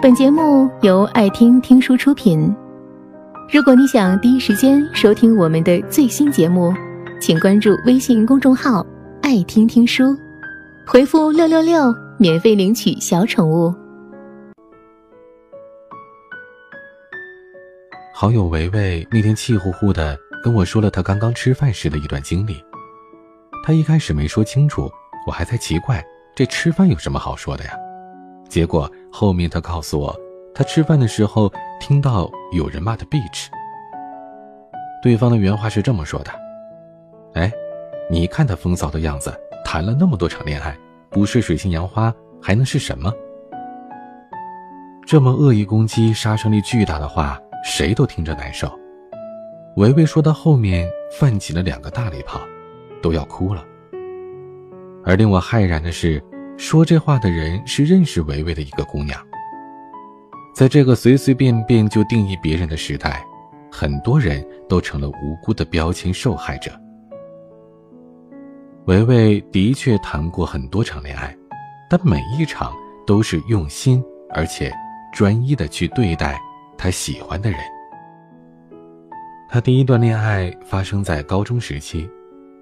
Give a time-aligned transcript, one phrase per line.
[0.00, 2.54] 本节目由爱听听书出品。
[3.52, 6.72] 如果你想第一时间收听我们的最新节目，
[7.20, 8.86] 请关注微信公众号
[9.22, 10.16] “爱听听书”，
[10.86, 13.74] 回复“六六六”免费领取小宠物。
[18.14, 22.62] 好友维维那天气呼呼的跟我说了他刚刚吃饭时的一段经历。
[23.64, 24.88] 他一开始没说清楚，
[25.26, 26.00] 我还在奇怪
[26.36, 27.72] 这吃饭有什么好说的呀？
[28.48, 30.14] 结果后面他告诉我，
[30.54, 33.46] 他吃饭的时候听到有人骂他 bitch。
[35.02, 36.30] 对方的原话是这么说的
[37.34, 37.52] ：“哎，
[38.10, 39.32] 你看他风骚的样子，
[39.64, 40.76] 谈了那么多场恋爱，
[41.10, 43.12] 不是水性杨花还能是什么？”
[45.06, 48.70] 这么恶意攻击、杀伤力巨大的话，谁都听着难受。
[49.76, 52.40] 维维说到后面泛起了两个大礼炮，
[53.02, 53.62] 都要哭了。
[55.04, 56.22] 而令我骇然的是。
[56.58, 59.18] 说这话的人是认识维维的一个姑娘。
[60.52, 63.24] 在这个随随便便就定义别人的时代，
[63.70, 66.72] 很多人都成了无辜的标签受害者。
[68.86, 71.34] 维维的确谈过很多场恋爱，
[71.88, 72.74] 但每一场
[73.06, 74.02] 都是用心
[74.34, 74.72] 而且
[75.14, 76.40] 专一的去对待
[76.76, 77.60] 他喜欢的人。
[79.48, 82.10] 他第一段恋爱发生在高中时期，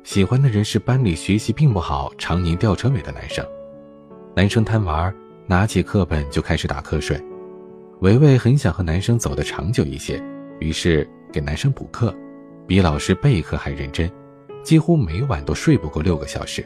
[0.04, 3.42] 喜欢的人是班里学习并不好、常年吊车尾的男生。
[4.36, 5.10] 男生贪玩，
[5.46, 7.18] 拿起课本就开始打瞌睡。
[8.00, 10.22] 维维很想和男生走得长久一些，
[10.60, 12.14] 于是给男生补课，
[12.66, 14.12] 比老师备课还认真，
[14.62, 16.62] 几乎每晚都睡不够六个小时。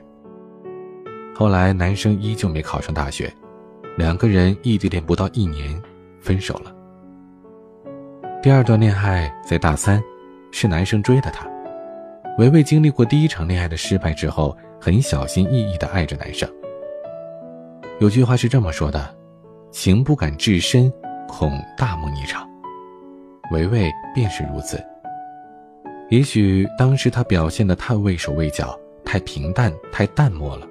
[1.32, 3.32] 后来男生依旧没考上大学，
[3.96, 5.80] 两个人异地恋不到一年，
[6.20, 6.74] 分手了。
[8.42, 10.02] 第二段恋爱在大三，
[10.50, 11.46] 是男生追的她。
[12.36, 16.50] 维维经历过第一场恋爱的失败之后，很小心翼翼地爱着男生。
[18.00, 19.14] 有句话是这么说的
[19.70, 20.90] ：“情不敢至深，
[21.28, 22.48] 恐大梦一场。”
[23.52, 24.82] 维维便是如此。
[26.08, 28.74] 也许当时他表现的太畏手畏脚，
[29.04, 30.66] 太平淡，太淡漠了，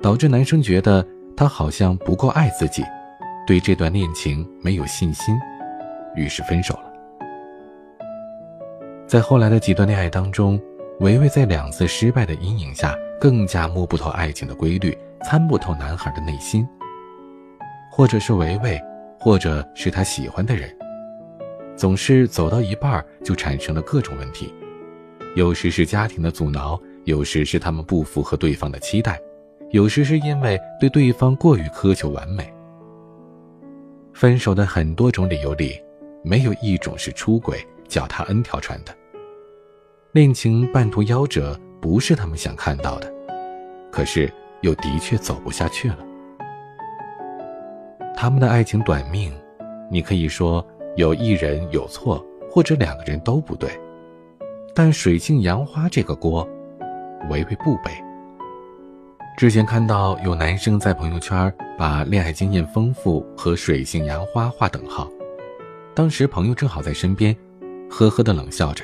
[0.00, 1.06] 导致男生觉得
[1.36, 2.82] 他好像不够爱自己，
[3.46, 5.36] 对这段恋情没有信心，
[6.14, 6.90] 于是分手了。
[9.06, 10.58] 在后来的几段恋爱当中，
[11.00, 14.96] 维维在两次失败的阴影下，更加摸不透爱情的规律。
[15.24, 16.64] 参不透男孩的内心，
[17.90, 18.80] 或者是维维，
[19.18, 20.70] 或者是他喜欢的人，
[21.74, 24.54] 总是走到一半就产生了各种问题。
[25.34, 29.20] 有时是家庭的阻挠，有时是他们不符合对方的期待，
[29.70, 32.48] 有时是因为对对方过于苛求完美。
[34.12, 35.80] 分手的很多种理由里，
[36.22, 38.94] 没有一种是出轨、脚踏 N 条船的。
[40.16, 43.12] 恋情半途夭折，不是他们想看到的，
[43.92, 44.32] 可是。
[44.62, 45.98] 又的确走不下去了。
[48.16, 49.30] 他们的爱情短命，
[49.90, 50.66] 你可以说
[50.96, 53.70] 有一人有错，或者两个人都不对，
[54.74, 56.48] 但水性杨花这个锅，
[57.28, 57.92] 维维不背。
[59.36, 65.06] 之前看到有男生在朋友圈把恋爱经验丰富和水性杨花划等号，
[65.94, 67.36] 当时朋友正好在身边，
[67.90, 68.82] 呵呵的冷笑着：“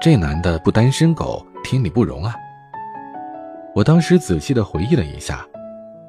[0.00, 2.34] 这男的不单身狗，天理不容啊。”
[3.76, 5.46] 我当时仔细的回忆了一下，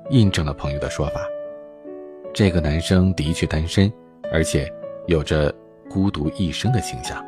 [0.09, 1.19] 印证了朋友的说法。
[2.33, 3.91] 这个男生的确单身，
[4.31, 4.71] 而且
[5.07, 5.53] 有着
[5.89, 7.21] 孤独一生的倾向。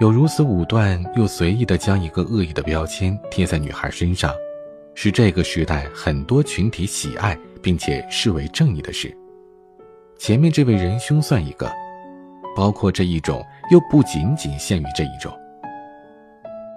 [0.00, 4.32] 有如此武断又随意的将一个恶意的标签贴在女孩身上，
[4.94, 9.12] 是这个时代很多群体喜爱并且视为正义的事。
[10.16, 11.70] 前面这位仁兄算一个，
[12.56, 15.32] 包括这一种，又不仅仅限于这一种。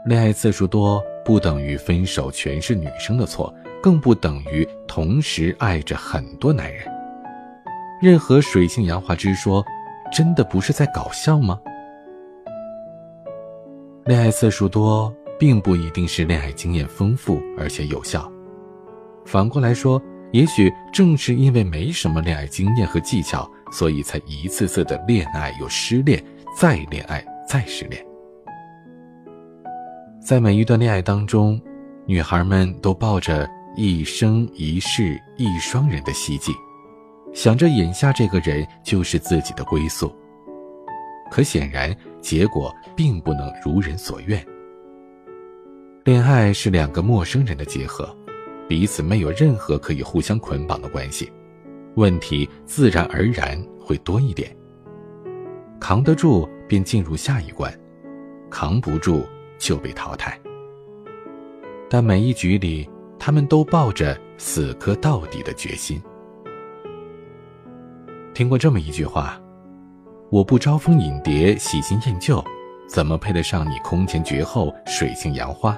[0.06, 1.04] 恋爱次数多。
[1.26, 6.86] 不等于分手全是女生的错，更不等于同时爱着很多男人。
[8.02, 9.64] 任何水性杨花之说，
[10.12, 11.58] 真的不是在搞笑吗？
[14.04, 18.30] 恋爱次数多，并不一定是恋爱经验丰富而且有效。
[19.26, 20.02] 反过来说，
[20.34, 26.22] 也许正是因为没什么恋爱经验和技巧，所以才一次次的恋爱又失恋，
[26.56, 28.06] 再恋爱再失恋。
[30.22, 31.60] 在每一段恋爱当中，
[32.06, 36.54] 女孩们都抱着一生一世一双人的希冀，
[37.34, 40.14] 想着眼下这个人就是自己的归宿。
[41.30, 44.46] 可显然，结果并不能如人所愿。
[46.04, 48.16] 恋爱是两个陌生人的结合，
[48.68, 51.32] 彼此没有任何可以互相捆绑的关系，
[51.96, 54.56] 问题自然而然会多一点。
[55.84, 57.72] 扛得住便进入下一关，
[58.50, 59.22] 扛不住。
[59.60, 60.38] 就被淘汰，
[61.90, 66.02] 但每一局里，他们都抱着死磕到底的决心。
[68.34, 69.42] 听过这么一句话
[70.30, 72.44] ：“我不招蜂引蝶，喜新厌旧，
[72.90, 75.78] 怎么配得上你空前绝后，水性杨花？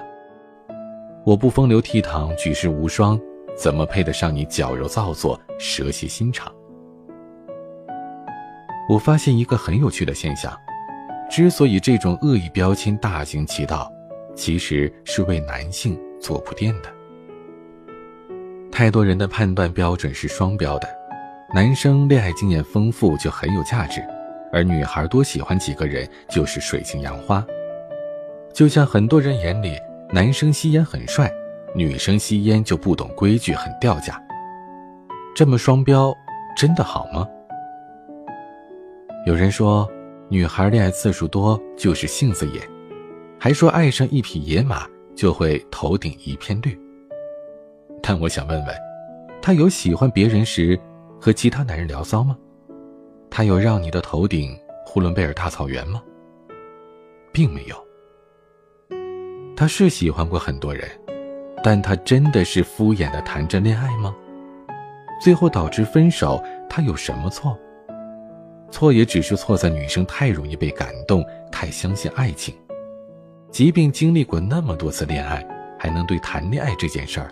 [1.24, 3.20] 我不风流倜傥，举世无双，
[3.54, 6.52] 怎么配得上你矫揉造作，蛇蝎心肠？”
[8.88, 10.56] 我发现一个很有趣的现象：
[11.28, 13.92] 之所以这种恶意标签大行其道，
[14.34, 16.92] 其实是为男性做铺垫的。
[18.70, 20.88] 太多人的判断标准是双标的。
[21.54, 24.04] 男生恋爱经验丰富就很有价值，
[24.52, 27.44] 而女孩多喜欢几个人就是水性杨花。
[28.52, 29.76] 就像很多人眼里，
[30.12, 31.32] 男生吸烟很帅，
[31.74, 34.20] 女生吸烟就不懂规矩，很掉价。
[35.34, 36.14] 这么双标，
[36.56, 37.26] 真的好吗？
[39.26, 39.90] 有人说，
[40.28, 42.60] 女孩恋爱次数多就是性子野，
[43.40, 44.86] 还说爱上一匹野马
[45.16, 46.78] 就会头顶一片绿。
[48.00, 48.76] 但我想问问，
[49.42, 50.78] 她有喜欢别人时？
[51.20, 52.38] 和其他男人聊骚吗？
[53.28, 56.00] 他有让你的头顶呼伦贝尔大草原吗？
[57.32, 57.76] 并没有。
[59.56, 60.88] 他是喜欢过很多人，
[61.64, 64.14] 但他真的是敷衍的谈着恋爱吗？
[65.20, 66.40] 最后导致分手，
[66.70, 67.58] 他有什么错？
[68.70, 72.54] 错也只是错在女生太容易被感动，太相信爱情。
[73.50, 75.46] 即便经历过那么多次恋爱，
[75.78, 77.30] 还能对谈恋爱这件事儿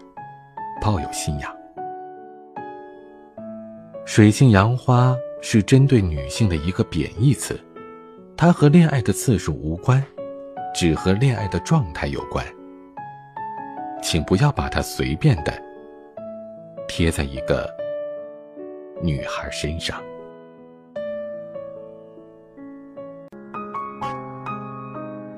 [0.81, 1.55] 抱有信仰。
[4.07, 7.59] 水性杨花是针对女性的一个贬义词，
[8.37, 10.03] 它和恋爱的次数无关，
[10.75, 12.45] 只和恋爱的状态有关。
[14.03, 15.53] 请不要把它随便的
[16.87, 17.69] 贴在一个
[19.03, 20.03] 女孩身上。